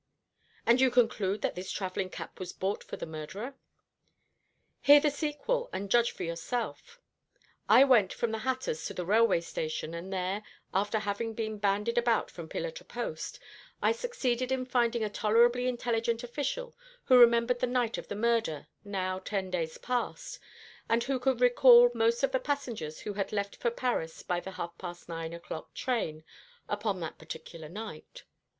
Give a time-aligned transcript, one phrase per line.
[0.65, 3.53] "And you conclude that this travelling cap was bought for the murderer?"
[4.81, 6.99] "Hear the sequel, and judge for yourself.
[7.69, 10.41] I went from the hatter's to the railway station, and there,
[10.73, 13.39] after having been bandied about from pillar to post,
[13.79, 18.65] I succeeded in finding a tolerably intelligent official who remembered the night of the murder
[18.83, 20.39] now ten days past
[20.89, 24.53] and who could recall most of the passengers who had left for Paris by the
[24.53, 26.23] half past nine o'clock train
[26.67, 28.23] upon that particular night.